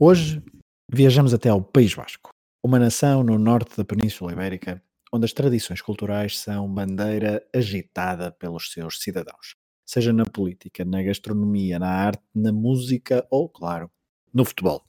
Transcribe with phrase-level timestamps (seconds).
[0.00, 0.40] Hoje
[0.88, 2.30] viajamos até ao País Vasco,
[2.62, 4.80] uma nação no norte da Península Ibérica,
[5.12, 11.80] onde as tradições culturais são bandeira agitada pelos seus cidadãos, seja na política, na gastronomia,
[11.80, 13.90] na arte, na música ou, claro,
[14.32, 14.84] no futebol.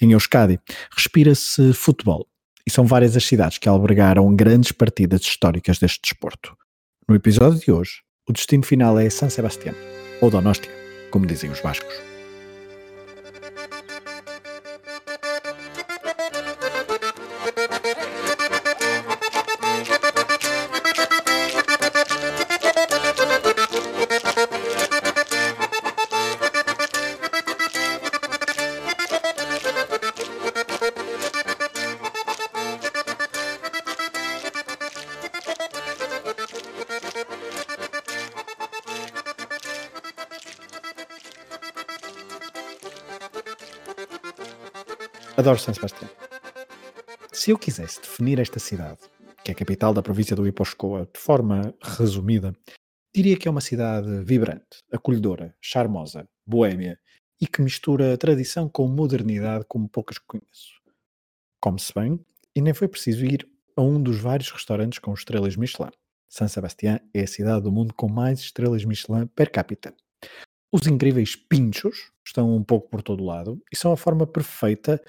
[0.00, 0.60] Em Euskadi,
[0.94, 2.28] respira-se futebol,
[2.64, 6.56] e são várias as cidades que albergaram grandes partidas históricas deste desporto.
[7.08, 9.74] No episódio de hoje, o destino final é San Sebastián,
[10.20, 10.70] ou Donostia,
[11.10, 12.11] como dizem os vascos.
[45.42, 46.08] Adoro São Sebastião.
[47.32, 49.00] Se eu quisesse definir esta cidade,
[49.42, 52.54] que é a capital da província do Iposcoa, de forma resumida,
[53.12, 56.96] diria que é uma cidade vibrante, acolhedora, charmosa, boêmia
[57.40, 60.80] e que mistura tradição com modernidade como poucas conheço.
[61.60, 63.44] Come-se bem e nem foi preciso ir
[63.76, 65.90] a um dos vários restaurantes com estrelas Michelin.
[66.28, 69.92] San Sebastián é a cidade do mundo com mais estrelas Michelin per capita.
[70.70, 75.02] Os incríveis pinchos estão um pouco por todo lado e são a forma perfeita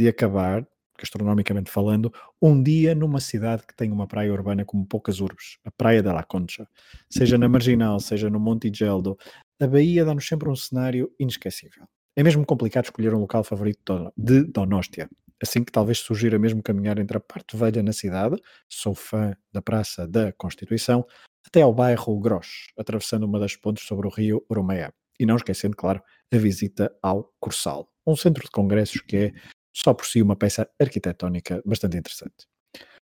[0.00, 0.66] de acabar,
[0.98, 2.10] gastronomicamente falando,
[2.40, 6.14] um dia numa cidade que tem uma praia urbana como poucas urbes, a Praia da
[6.14, 6.66] La Concha.
[7.10, 9.18] Seja na Marginal, seja no Monte Geldo,
[9.60, 11.84] a Bahia dá-nos sempre um cenário inesquecível.
[12.16, 15.06] É mesmo complicado escolher um local favorito de Donostia,
[15.42, 18.36] assim que talvez surgira mesmo caminhar entre a parte velha na cidade,
[18.66, 21.04] sou fã da Praça da Constituição,
[21.46, 24.94] até ao bairro Grosch, atravessando uma das pontes sobre o rio Urumeia.
[25.18, 26.02] E não esquecendo, claro,
[26.32, 29.32] a visita ao Cursal, um centro de congressos que é
[29.72, 32.46] só por si uma peça arquitetónica bastante interessante.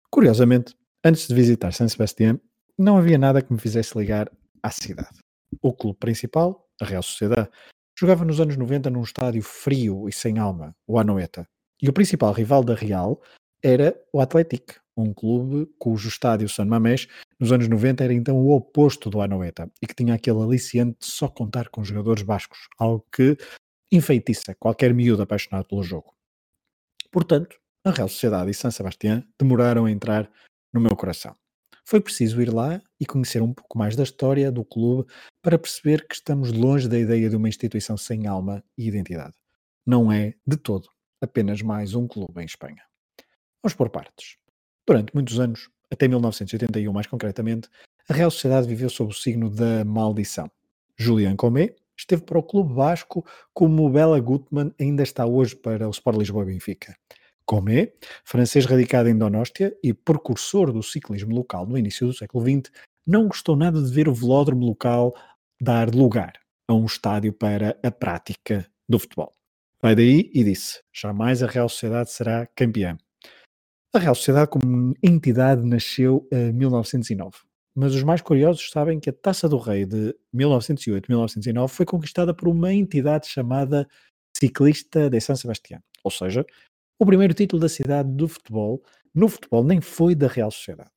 [0.09, 2.39] Curiosamente, antes de visitar San Sebastián,
[2.77, 5.19] não havia nada que me fizesse ligar à cidade.
[5.61, 7.49] O clube principal, a Real Sociedade,
[7.97, 11.47] jogava nos anos 90 num estádio frio e sem alma, o Anoeta.
[11.81, 13.21] E o principal rival da Real
[13.63, 17.07] era o Atlético, um clube cujo estádio San Mamés
[17.39, 21.05] nos anos 90 era então o oposto do Anoeta e que tinha aquele aliciante de
[21.05, 23.37] só contar com jogadores bascos, algo que
[23.91, 26.16] enfeitiça qualquer miúdo apaixonado pelo jogo.
[27.11, 30.29] Portanto, a Real Sociedade e San Sebastián demoraram a entrar
[30.73, 31.35] no meu coração.
[31.85, 35.09] Foi preciso ir lá e conhecer um pouco mais da história do clube
[35.41, 39.33] para perceber que estamos longe da ideia de uma instituição sem alma e identidade.
[39.85, 40.89] Não é, de todo,
[41.21, 42.83] apenas mais um clube em Espanha.
[43.63, 44.35] Vamos por partes.
[44.85, 47.69] Durante muitos anos, até 1981 mais concretamente,
[48.09, 50.51] a Real Sociedade viveu sob o signo da maldição.
[50.97, 55.91] Julian Comé esteve para o Clube Vasco como Bela Gutmann ainda está hoje para o
[55.91, 56.95] Sport Lisboa e Benfica.
[57.45, 57.93] Comé,
[58.25, 62.71] francês radicado em Donóstia e precursor do ciclismo local no início do século XX,
[63.05, 65.15] não gostou nada de ver o velódromo local
[65.59, 66.33] dar lugar
[66.67, 69.31] a um estádio para a prática do futebol.
[69.81, 72.97] Vai daí e disse: jamais a Real Sociedade será campeã.
[73.93, 77.46] A Real Sociedade, como entidade, nasceu em 1909.
[77.79, 82.47] Mas os mais curiosos sabem que a Taça do Rei de 1908-1909 foi conquistada por
[82.47, 83.87] uma entidade chamada
[84.35, 85.79] Ciclista de San Sebastián.
[86.03, 86.43] Ou seja,
[86.99, 88.81] o primeiro título da cidade do futebol,
[89.13, 90.89] no futebol, nem foi da Real Sociedade.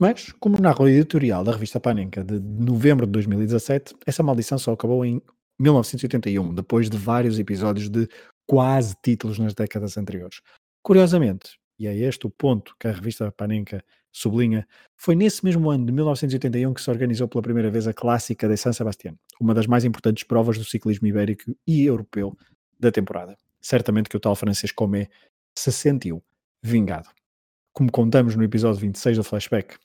[0.00, 4.72] Mas, como narra o editorial da revista Panenka de novembro de 2017, essa maldição só
[4.72, 5.20] acabou em
[5.58, 8.08] 1981, depois de vários episódios de
[8.48, 10.40] quase títulos nas décadas anteriores.
[10.82, 14.66] Curiosamente, e é este o ponto que a revista Panenka sublinha,
[14.96, 18.56] foi nesse mesmo ano de 1981 que se organizou pela primeira vez a Clássica de
[18.56, 22.36] San Sebastián, uma das mais importantes provas do ciclismo ibérico e europeu
[22.78, 23.36] da temporada.
[23.60, 25.08] Certamente que o tal francês Comé
[25.54, 26.22] se sentiu
[26.62, 27.08] vingado.
[27.72, 29.76] Como contamos no episódio 26 do Flashback,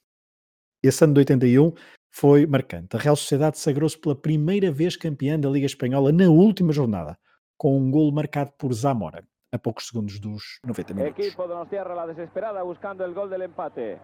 [0.81, 1.73] esse ano de 81
[2.09, 2.95] foi marcante.
[2.95, 7.17] A Real Sociedade sagrou-se pela primeira vez campeã da Liga Espanhola na última jornada,
[7.57, 9.23] com um golo marcado por Zamora
[9.55, 11.17] a pocos segundos dos 90 minutos.
[11.17, 13.99] Equipo de Tierra, la desesperada buscando el gol del empate.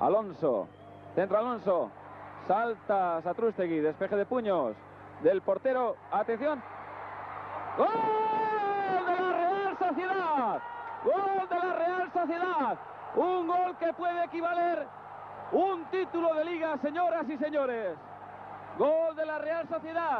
[0.00, 0.68] Alonso,
[1.14, 1.90] centro Alonso,
[2.46, 4.74] salta Satrustegui, despeje de puños
[5.22, 6.62] del portero, atención.
[7.76, 7.88] ¡Gol
[9.06, 10.62] de la Real Sociedad!
[11.04, 12.78] ¡Gol de la Real Sociedad!
[13.16, 14.86] Un gol que puede equivaler
[15.52, 17.96] un título de liga, señoras y señores.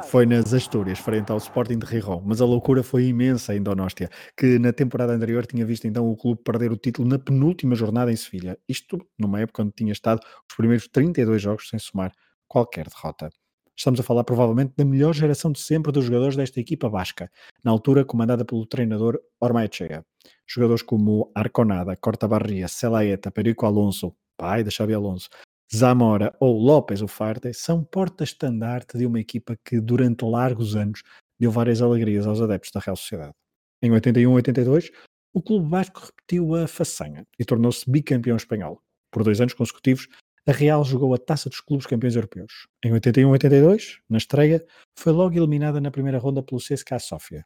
[0.05, 4.11] Foi nas Astúrias, frente ao Sporting de Rijon, mas a loucura foi imensa em Donóstia,
[4.37, 8.13] que na temporada anterior tinha visto então o clube perder o título na penúltima jornada
[8.13, 8.59] em Sevilha.
[8.69, 12.13] Isto numa época onde tinha estado os primeiros 32 jogos sem somar
[12.47, 13.31] qualquer derrota.
[13.77, 17.31] Estamos a falar provavelmente da melhor geração de sempre dos jogadores desta equipa basca,
[17.65, 20.05] na altura comandada pelo treinador Ormaechea.
[20.47, 25.31] Jogadores como Arconada, Cortabarria, Celaeta, Perico Alonso, pai de Xabi Alonso,
[25.75, 31.03] Zamora ou López Ufarte são porta-estandarte de uma equipa que durante largos anos
[31.41, 33.33] deu várias alegrias aos adeptos da Real Sociedade.
[33.83, 34.91] Em 81-82,
[35.33, 38.83] o clube basco repetiu a façanha e tornou-se bicampeão espanhol.
[39.11, 40.09] Por dois anos consecutivos,
[40.47, 42.67] a Real jogou a Taça dos Clubes Campeões Europeus.
[42.85, 44.63] Em 81-82, na estreia,
[44.99, 47.43] foi logo eliminada na primeira ronda pelo CSKA Sofia.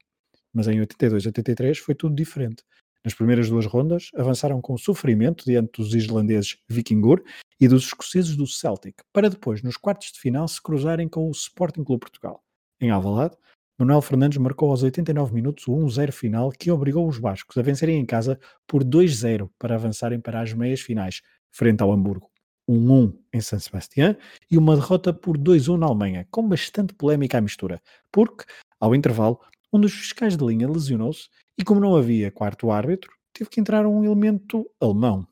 [0.53, 2.65] Mas em 82-83 foi tudo diferente.
[3.07, 7.23] Nas primeiras duas rondas, avançaram com sofrimento diante dos islandeses Vikingur
[7.61, 11.31] e dos escoceses do Celtic, para depois, nos quartos de final, se cruzarem com o
[11.31, 12.43] Sporting Clube Portugal.
[12.81, 13.37] Em Alvalade,
[13.79, 17.97] Manuel Fernandes marcou aos 89 minutos o 1-0 final que obrigou os bascos a vencerem
[17.97, 22.29] em casa por 2-0 para avançarem para as meias finais, frente ao Hamburgo.
[22.67, 24.17] Um 1 em San Sebastián
[24.51, 27.81] e uma derrota por 2-1 na Alemanha, com bastante polémica à mistura,
[28.11, 28.45] porque,
[28.81, 29.39] ao intervalo,
[29.77, 31.29] um dos fiscais de linha lesionou-se
[31.59, 35.27] e, como não havia quarto árbitro, teve que entrar um elemento alemão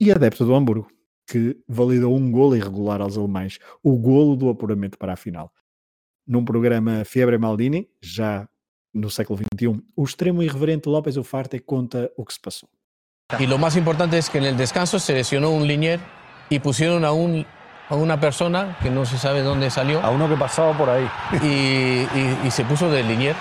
[0.00, 0.88] e adepto do Hamburgo,
[1.26, 5.52] que validou um golo irregular aos alemães, o golo do apuramento para a final.
[6.26, 8.48] Num programa Fiebre Maldini, já
[8.92, 12.68] no século XXI, o extremo irreverente López Ufarte conta o que se passou.
[13.38, 16.00] Y lo más importante es que el descanso se lesionó un linier
[16.48, 17.46] y pusieron a, un,
[17.90, 21.06] a una persona que no se sabe dónde salió A uno que pasaba por ahí.
[21.42, 23.36] y, y- y se puso de linier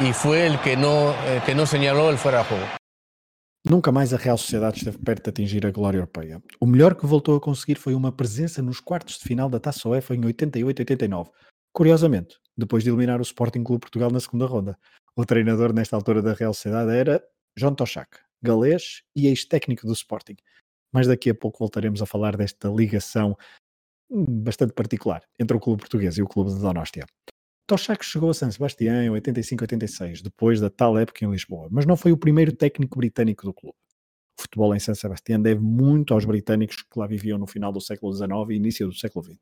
[0.00, 2.64] y fue el que no, eh, que no señaló el fuera de juego.
[3.64, 6.40] Nunca mais a Real Sociedade esteve perto de atingir a glória europeia.
[6.60, 9.88] O melhor que voltou a conseguir foi uma presença nos quartos de final da Taça
[9.88, 11.30] UEFA em 88-89.
[11.72, 14.78] Curiosamente, depois de eliminar o Sporting Clube Portugal na segunda ronda.
[15.16, 17.20] O treinador nesta altura da Real Sociedade era
[17.58, 20.36] John Toshak, galês e ex-técnico do Sporting.
[20.92, 23.36] Mas daqui a pouco voltaremos a falar desta ligação
[24.10, 27.04] bastante particular entre o clube português e o clube de Donóstia.
[27.66, 31.96] Toshak chegou a San Sebastián em 85-86, depois da tal época em Lisboa, mas não
[31.96, 33.76] foi o primeiro técnico britânico do clube.
[34.38, 37.80] O futebol em San Sebastián deve muito aos britânicos que lá viviam no final do
[37.80, 39.38] século XIX e início do século XX.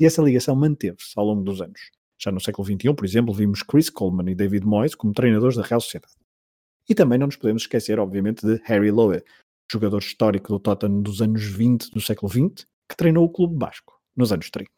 [0.00, 1.90] E essa ligação manteve-se ao longo dos anos.
[2.20, 5.62] Já no século XXI, por exemplo, vimos Chris Coleman e David Moyes como treinadores da
[5.62, 6.14] Real Sociedade.
[6.88, 9.22] E também não nos podemos esquecer, obviamente, de Harry Lowe,
[9.70, 14.00] jogador histórico do Tottenham dos anos 20 do século XX, que treinou o clube basco
[14.16, 14.70] nos anos 30.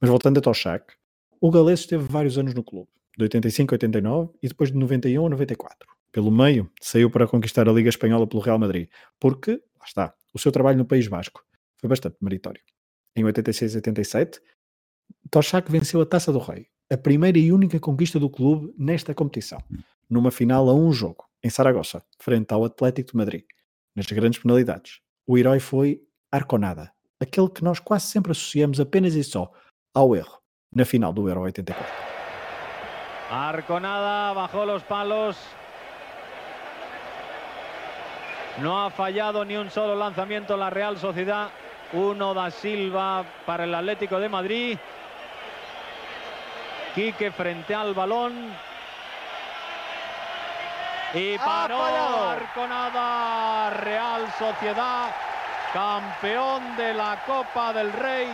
[0.00, 0.94] Mas voltando a Toshak,
[1.40, 5.26] o galês esteve vários anos no clube, de 85 a 89 e depois de 91
[5.26, 5.88] a 94.
[6.12, 8.88] Pelo meio, saiu para conquistar a Liga Espanhola pelo Real Madrid,
[9.18, 11.44] porque, lá está, o seu trabalho no País Basco
[11.78, 12.60] foi bastante meritório.
[13.16, 14.40] Em 86 e 87,
[15.30, 19.62] Toshak venceu a Taça do Rei, a primeira e única conquista do clube nesta competição,
[20.08, 23.44] numa final a um jogo, em Saragossa, frente ao Atlético de Madrid.
[24.00, 26.00] Nas grandes penalidades, o herói foi
[26.32, 29.52] Arconada, aquele que nós quase sempre associamos apenas e só
[29.94, 30.40] ao erro,
[30.74, 31.84] na final do Euro 84.
[33.30, 35.36] Arconada bajó los palos.
[38.62, 41.50] No ha fallado ni un solo lanzamiento la Real Sociedad.
[41.92, 44.78] Uno da Silva para el Atlético de Madrid.
[46.94, 48.32] Quique frente al balón.
[51.12, 53.70] Y paró Arconada.
[53.70, 55.10] Real Sociedad,
[55.72, 58.28] campeón de la Copa del Rey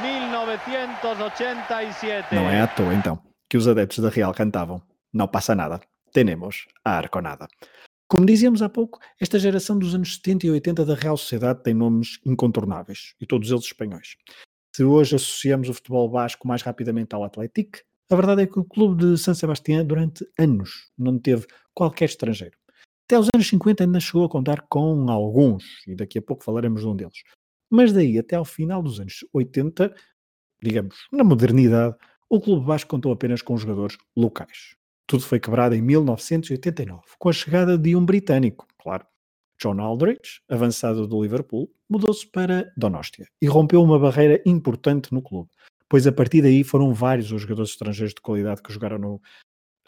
[0.00, 2.32] 1987.
[2.34, 3.18] Não é à toa, então,
[3.50, 4.80] que os adeptos da Real cantavam
[5.12, 5.80] Não passa nada,
[6.12, 7.48] tenemos a Arconada.
[8.06, 11.74] Como dizíamos há pouco, esta geração dos anos 70 e 80 da Real Sociedade tem
[11.74, 14.16] nomes incontornáveis, e todos eles espanhóis.
[14.72, 17.80] Se hoje associamos o futebol basco mais rapidamente ao Atlético,
[18.10, 22.56] a verdade é que o clube de San Sebastián durante anos não teve qualquer estrangeiro.
[23.06, 26.82] Até os anos 50 ainda chegou a contar com alguns, e daqui a pouco falaremos
[26.82, 27.22] de um deles.
[27.70, 29.94] Mas daí até ao final dos anos 80,
[30.62, 31.96] digamos, na modernidade,
[32.28, 34.76] o clube basco contou apenas com jogadores locais.
[35.06, 39.06] Tudo foi quebrado em 1989, com a chegada de um britânico, claro.
[39.60, 45.50] John Aldridge, avançado do Liverpool, mudou-se para Donóstia e rompeu uma barreira importante no clube,
[45.88, 49.20] pois a partir daí foram vários os jogadores estrangeiros de qualidade que jogaram no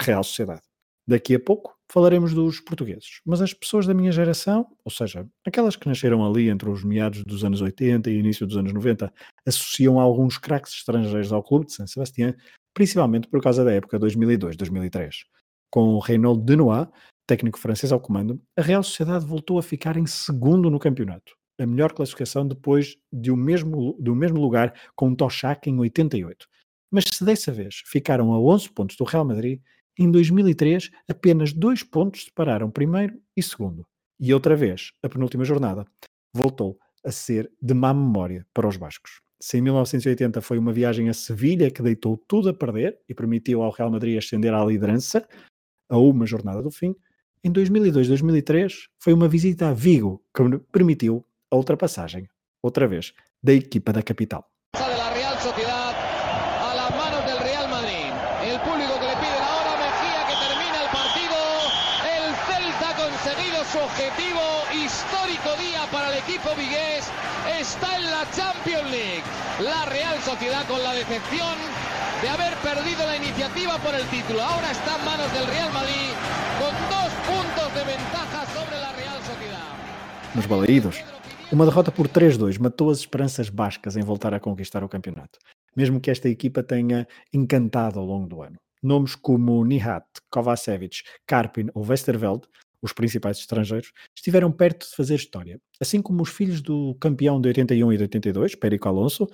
[0.00, 0.62] Real Sociedade.
[1.08, 5.76] Daqui a pouco falaremos dos portugueses, mas as pessoas da minha geração, ou seja, aquelas
[5.76, 9.12] que nasceram ali entre os meados dos anos 80 e início dos anos 90,
[9.46, 12.34] associam alguns craques estrangeiros ao clube de San Sebastián,
[12.74, 15.10] principalmente por causa da época 2002-2003.
[15.70, 16.88] Com Reynold Denois,
[17.24, 21.66] técnico francês ao comando, a Real Sociedade voltou a ficar em segundo no campeonato, a
[21.66, 26.46] melhor classificação depois de o mesmo, do mesmo lugar com Toshak em 88.
[26.90, 29.60] Mas se dessa vez ficaram a 11 pontos do Real Madrid,
[29.98, 33.86] em 2003 apenas dois pontos separaram primeiro e segundo.
[34.20, 35.84] E outra vez, a penúltima jornada,
[36.34, 39.20] voltou a ser de má memória para os bascos.
[39.40, 43.62] Se em 1980 foi uma viagem a Sevilha que deitou tudo a perder e permitiu
[43.62, 45.26] ao Real Madrid ascender à liderança
[45.88, 46.94] a uma jornada do fim,
[47.44, 52.28] em 2002-2003 foi uma visita a Vigo que permitiu a ultrapassagem,
[52.62, 53.12] outra vez,
[53.42, 54.44] da equipa da capital.
[66.26, 67.04] equipo vigués
[67.60, 69.22] está en la Champions League.
[69.60, 71.54] La Real Sociedad con la decepción
[72.20, 74.42] de haber perdido la iniciativa por el título.
[74.42, 76.10] Ahora está en manos del Real Madrid
[76.58, 79.68] con dos puntos de ventaja sobre la Real Sociedad.
[80.34, 80.96] Nos balaídos,
[81.52, 85.38] uma derrota por 3-2 matou as esperanças bascas em voltar a conquistar o campeonato,
[85.76, 88.56] mesmo que esta equipa tenha encantado ao longo do ano.
[88.82, 92.42] Nomes como Nihat, Kovacevic, Karpin ou Westerveld
[92.82, 97.48] os principais estrangeiros, estiveram perto de fazer história, assim como os filhos do campeão de
[97.48, 99.26] 81 e de 82, Perico Alonso,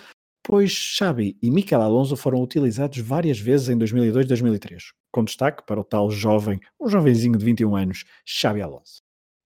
[0.42, 5.64] pois Xabi e Miquel Alonso foram utilizados várias vezes em 2002 e 2003, com destaque
[5.66, 9.02] para o tal jovem, um jovenzinho de 21 anos, Xabi Alonso.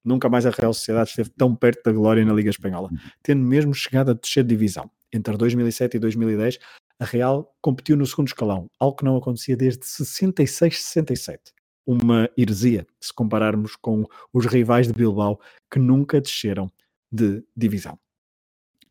[0.07, 2.89] Nunca mais a Real Sociedade esteve tão perto da glória na Liga Espanhola,
[3.23, 4.91] tendo mesmo chegado a descer de divisão.
[5.13, 6.59] Entre 2007 e 2010,
[6.99, 13.15] a Real competiu no segundo escalão, algo que não acontecia desde 66-67 uma heresia se
[13.15, 16.71] compararmos com os rivais de Bilbao que nunca desceram
[17.11, 17.99] de divisão.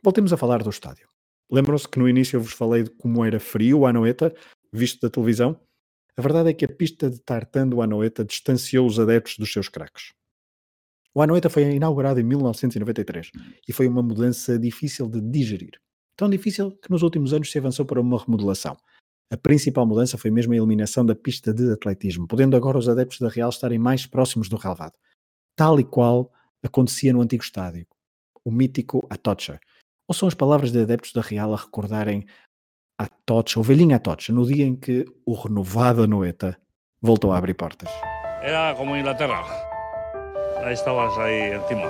[0.02, 1.10] Voltemos a falar do estádio.
[1.52, 4.34] Lembram-se que no início eu vos falei de como era frio o Anoeta,
[4.72, 5.60] visto da televisão?
[6.18, 9.68] A verdade é que a pista de tartan do Anoeta distanciou os adeptos dos seus
[9.68, 10.14] craques.
[11.16, 13.32] O Anoeta foi inaugurado em 1993
[13.66, 15.80] e foi uma mudança difícil de digerir.
[16.18, 18.76] Tão difícil que nos últimos anos se avançou para uma remodelação.
[19.32, 23.20] A principal mudança foi mesmo a eliminação da pista de atletismo, podendo agora os adeptos
[23.20, 24.94] da Real estarem mais próximos do relevado,
[25.56, 27.88] tal e qual acontecia no antigo estádio,
[28.44, 29.58] o mítico Atocha.
[30.10, 32.26] Ou são as palavras de adeptos da Real a recordarem
[33.00, 36.60] Atocha, o velhinho Atocha, no dia em que o renovado Anoeta
[37.02, 37.90] voltou a abrir portas.
[38.42, 39.75] Era como Inglaterra.
[40.66, 41.88] Aí estavas aí encima.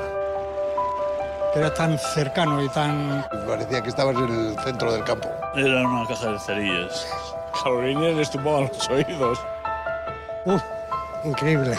[1.56, 3.26] Era tan cercano y tan...
[3.48, 5.30] Parecía que estabas en el centro del campo.
[5.56, 7.08] Era una caja de cerillas.
[7.64, 9.40] Carolina les tumbaba los oídos.
[10.44, 10.62] Uf,
[11.24, 11.78] increíble.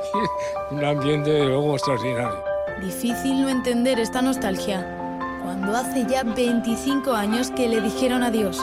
[0.70, 2.44] Un ambiente de luego extraordinario.
[2.82, 4.86] Difícil no entender esta nostalgia
[5.42, 8.60] cuando hace ya 25 años que le dijeron adiós.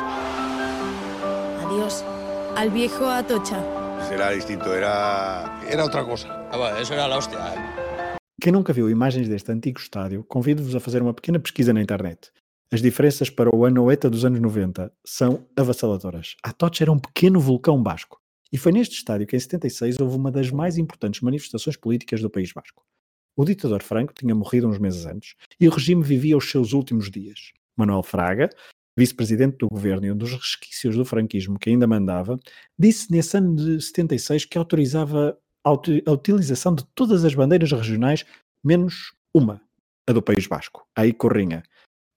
[1.66, 2.04] Adiós
[2.56, 3.58] al viejo Atocha.
[4.12, 6.35] Era distinto, era, era otra cosa.
[8.42, 12.32] Quem nunca viu imagens deste antigo estádio, convido-vos a fazer uma pequena pesquisa na internet.
[12.72, 16.36] As diferenças para o Anoeta dos anos 90 são avassaladoras.
[16.42, 18.22] A Atocha era um pequeno vulcão basco.
[18.54, 22.30] E foi neste estádio que em 76 houve uma das mais importantes manifestações políticas do
[22.30, 22.86] País Basco.
[23.36, 27.12] O ditador Franco tinha morrido uns meses antes e o regime vivia os seus últimos
[27.12, 27.52] dias.
[27.76, 28.50] Manuel Fraga,
[28.98, 32.40] vice-presidente do governo e um dos resquícios do franquismo que ainda mandava,
[32.80, 38.24] disse nesse ano de 76 que autorizava a utilização de todas as bandeiras regionais,
[38.64, 39.62] menos uma,
[40.08, 41.64] a do País Basco, a Icorrinha,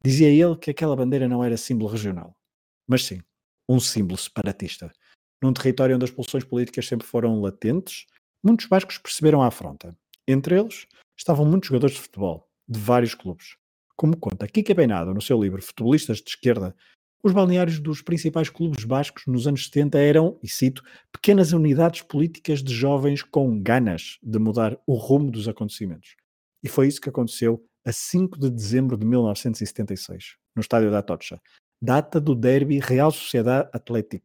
[0.05, 2.37] Dizia ele que aquela bandeira não era símbolo regional,
[2.87, 3.21] mas sim,
[3.69, 4.93] um símbolo separatista.
[5.43, 8.07] Num território onde as pulsões políticas sempre foram latentes,
[8.43, 9.97] muitos bascos perceberam a afronta.
[10.27, 10.87] Entre eles
[11.17, 13.57] estavam muitos jogadores de futebol, de vários clubes.
[13.97, 16.77] Como conta Kika Beinado no seu livro Futebolistas de Esquerda,
[17.23, 20.83] os balneários dos principais clubes bascos nos anos 70 eram, e cito,
[21.13, 26.15] pequenas unidades políticas de jovens com ganas de mudar o rumo dos acontecimentos.
[26.63, 31.41] E foi isso que aconteceu a 5 de dezembro de 1976, no estádio da Atocha,
[31.81, 34.25] data do derby Real Sociedade Athletic.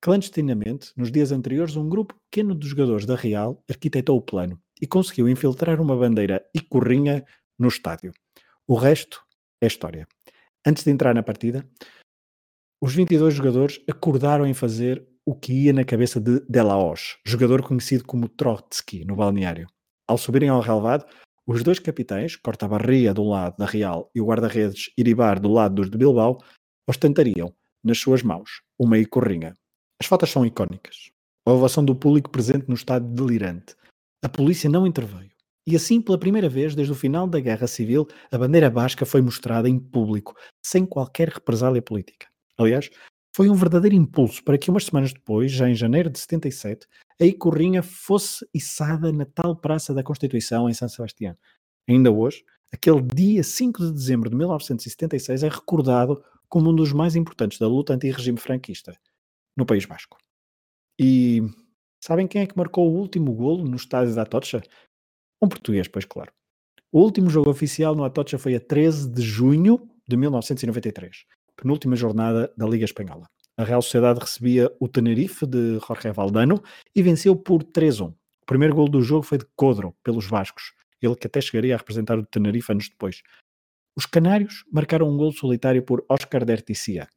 [0.00, 4.86] Clandestinamente, nos dias anteriores, um grupo pequeno de jogadores da Real arquitetou o plano e
[4.86, 7.24] conseguiu infiltrar uma bandeira e corrinha
[7.58, 8.12] no estádio.
[8.66, 9.22] O resto
[9.60, 10.06] é história.
[10.64, 11.66] Antes de entrar na partida,
[12.86, 18.04] os 22 jogadores acordaram em fazer o que ia na cabeça de Delaos, jogador conhecido
[18.04, 19.66] como Trotsky no balneário.
[20.06, 21.04] Ao subirem ao relevado,
[21.44, 25.90] os dois capitães, Cortabarria do lado da Real e o guarda-redes Iribar do lado dos
[25.90, 26.38] de Bilbao,
[26.88, 27.52] ostentariam
[27.82, 29.52] nas suas mãos uma icorrinha.
[30.00, 31.10] As fotos são icónicas.
[31.44, 33.74] A ovação do público presente no estado delirante.
[34.22, 35.32] A polícia não interveio.
[35.66, 39.20] E assim, pela primeira vez desde o final da Guerra Civil, a bandeira basca foi
[39.20, 42.28] mostrada em público, sem qualquer represália política.
[42.58, 42.90] Aliás,
[43.36, 46.86] foi um verdadeiro impulso para que umas semanas depois, já em janeiro de 77,
[47.20, 51.36] a Icorrinha fosse içada na tal Praça da Constituição em São Sebastião.
[51.88, 57.14] Ainda hoje, aquele dia 5 de dezembro de 1976 é recordado como um dos mais
[57.14, 58.96] importantes da luta anti-regime franquista
[59.56, 60.16] no País Basco.
[60.98, 61.42] E
[62.02, 64.62] sabem quem é que marcou o último golo no estádio da Atocha?
[65.42, 66.32] Um português, pois claro.
[66.90, 71.26] O último jogo oficial no Atocha foi a 13 de junho de 1993.
[71.56, 73.26] Penúltima jornada da Liga Espanhola.
[73.58, 76.62] A Real Sociedade recebia o Tenerife de Jorge Valdano
[76.94, 78.10] e venceu por 3-1.
[78.10, 81.78] O primeiro gol do jogo foi de Codro, pelos Vascos, ele que até chegaria a
[81.78, 83.22] representar o Tenerife anos depois.
[83.96, 87.08] Os Canários marcaram um gol solitário por Oscar Derticia.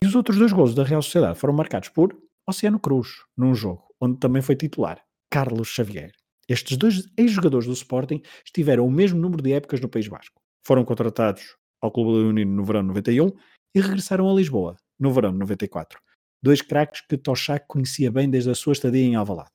[0.00, 3.84] E os outros dois gols da Real Sociedade foram marcados por Oceano Cruz, num jogo
[4.00, 6.12] onde também foi titular Carlos Xavier.
[6.48, 8.20] Estes dois ex-jogadores do Sporting
[8.52, 10.40] tiveram o mesmo número de épocas no País Basco.
[10.66, 13.30] Foram contratados ao Clube Leonino no verão de 91
[13.74, 16.00] e regressaram a Lisboa no verão de 94.
[16.42, 19.50] Dois craques que Toshak conhecia bem desde a sua estadia em Alvalade,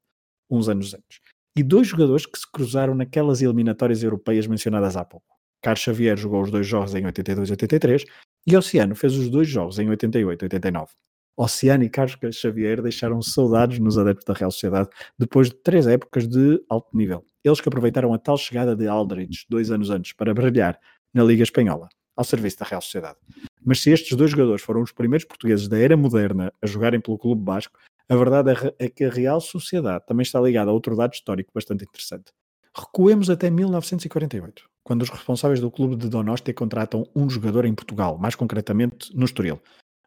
[0.50, 1.20] uns anos antes.
[1.58, 5.26] E dois jogadores que se cruzaram naquelas eliminatórias europeias mencionadas há pouco.
[5.62, 8.06] Carlos Xavier jogou os dois jogos em 82 e 83
[8.46, 10.92] e Oceano fez os dois jogos em 88 e 89.
[11.36, 16.28] Oceano e Carlos Xavier deixaram saudades nos adeptos da Real Sociedade depois de três épocas
[16.28, 17.26] de alto nível.
[17.44, 20.80] Eles que aproveitaram a tal chegada de Aldridge dois anos antes para brilhar
[21.14, 23.18] na Liga Espanhola, ao serviço da Real Sociedade.
[23.64, 27.18] Mas se estes dois jogadores foram os primeiros portugueses da era moderna a jogarem pelo
[27.18, 30.98] Clube Basco, a verdade é, é que a Real Sociedade também está ligada a outro
[30.98, 32.34] dado histórico bastante interessante.
[32.76, 38.18] Recuemos até 1948, quando os responsáveis do clube de Donostia contratam um jogador em Portugal,
[38.18, 39.62] mais concretamente no Estoril,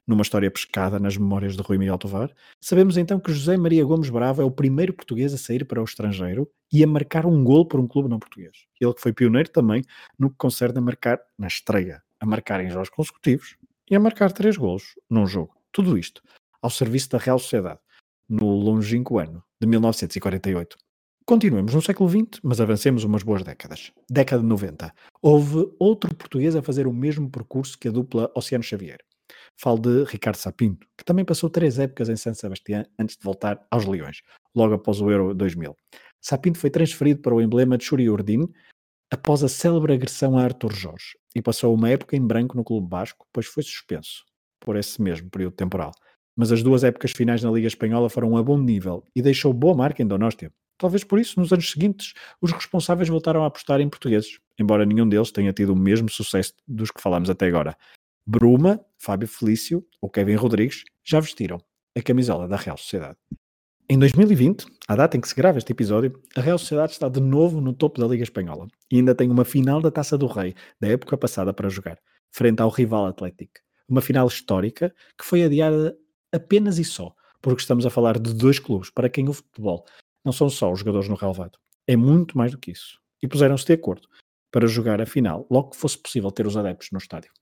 [0.07, 2.31] numa história pescada nas memórias de Rui Miguel Tovar,
[2.61, 5.85] sabemos então que José Maria Gomes Bravo é o primeiro português a sair para o
[5.85, 8.67] estrangeiro e a marcar um gol por um clube não português.
[8.81, 9.83] Ele que foi pioneiro também
[10.19, 13.57] no que concerne a marcar na estreia, a marcar em jogos consecutivos
[13.91, 15.55] e a marcar três golos num jogo.
[15.71, 16.23] Tudo isto
[16.61, 17.81] ao serviço da Real Sociedade,
[18.29, 20.77] no longínquo ano de 1948.
[21.25, 23.93] Continuemos no século XX, mas avancemos umas boas décadas.
[24.11, 24.93] Década de 90.
[25.21, 28.99] Houve outro português a fazer o mesmo percurso que a dupla Oceano Xavier.
[29.57, 33.65] Falo de Ricardo Sapinto, que também passou três épocas em San Sebastián antes de voltar
[33.71, 34.23] aos Leões,
[34.55, 35.77] logo após o Euro 2000.
[36.21, 38.49] Sapinto foi transferido para o emblema de Urdin
[39.11, 42.89] após a célebre agressão a Arthur Jorge e passou uma época em branco no Clube
[42.89, 44.25] Basco, pois foi suspenso
[44.59, 45.93] por esse mesmo período temporal.
[46.37, 49.75] Mas as duas épocas finais na Liga Espanhola foram a bom nível e deixou boa
[49.75, 50.51] marca em Donóstia.
[50.79, 55.09] Talvez por isso, nos anos seguintes, os responsáveis voltaram a apostar em portugueses, embora nenhum
[55.09, 57.77] deles tenha tido o mesmo sucesso dos que falamos até agora.
[58.25, 61.59] Bruma, Fábio Felício ou Kevin Rodrigues já vestiram
[61.97, 63.19] a camisola da Real Sociedade.
[63.89, 67.21] Em 2020, a data em que se grava este episódio, a Real Sociedade está de
[67.21, 70.55] novo no topo da Liga Espanhola e ainda tem uma final da Taça do Rei
[70.81, 71.99] da época passada para jogar,
[72.31, 73.61] frente ao rival Atlético.
[73.89, 75.97] Uma final histórica que foi adiada
[76.33, 79.85] apenas e só porque estamos a falar de dois clubes para quem o futebol
[80.25, 81.59] não são só os jogadores no relevado,
[81.89, 83.01] é muito mais do que isso.
[83.21, 84.07] E puseram-se de acordo
[84.53, 87.33] para jogar a final logo que fosse possível ter os adeptos no estádio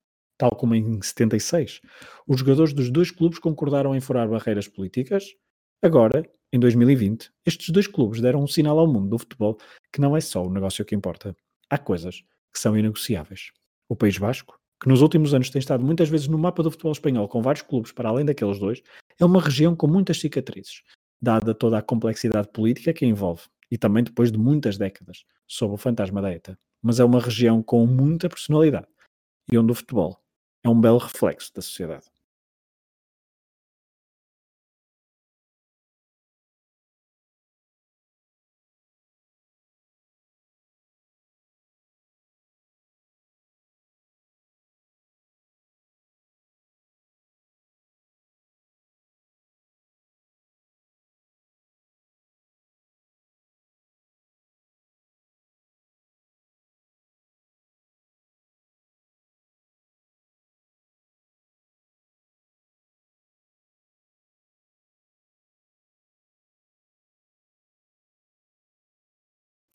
[0.40, 1.82] tal como em 76.
[2.26, 5.34] Os jogadores dos dois clubes concordaram em furar barreiras políticas.
[5.82, 9.58] Agora, em 2020, estes dois clubes deram um sinal ao mundo do futebol
[9.92, 11.36] que não é só o negócio que importa.
[11.68, 13.50] Há coisas que são inegociáveis.
[13.86, 16.92] O País Basco, que nos últimos anos tem estado muitas vezes no mapa do futebol
[16.92, 18.82] espanhol com vários clubes para além daqueles dois,
[19.18, 20.82] é uma região com muitas cicatrizes,
[21.20, 25.76] dada toda a complexidade política que envolve, e também depois de muitas décadas, sob o
[25.76, 26.58] fantasma da ETA.
[26.82, 28.86] Mas é uma região com muita personalidade
[29.52, 30.18] e onde o futebol
[30.62, 32.06] é um belo reflexo da sociedade.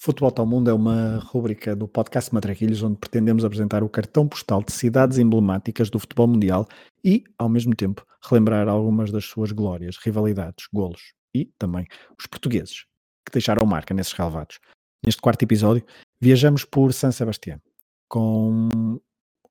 [0.06, 4.62] Futebol ao Mundo é uma rubrica do podcast Matraquilhos onde pretendemos apresentar o cartão postal
[4.62, 6.68] de cidades emblemáticas do futebol mundial
[7.04, 11.88] e, ao mesmo tempo, relembrar algumas das suas glórias, rivalidades, golos e também
[12.20, 12.86] os portugueses
[13.26, 14.60] que deixaram marca nesses relevados.
[15.04, 15.84] Neste quarto episódio,
[16.22, 17.60] viajamos por San Sebastián
[18.08, 18.70] com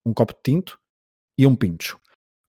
[0.07, 0.79] um copo de tinto
[1.37, 1.99] e um pincho.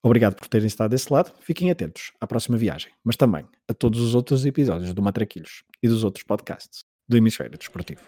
[0.04, 1.34] Obrigado por terem estado desse lado.
[1.40, 5.88] Fiquem atentos à próxima viagem, mas também a todos os outros episódios do Matraquilhos e
[5.88, 8.02] dos outros podcasts do hemisfério desportivo.